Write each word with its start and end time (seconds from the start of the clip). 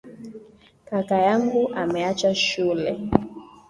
Kaka 0.85 1.15
yangu 1.17 1.73
ameacha 1.73 2.35
shule 2.35 2.99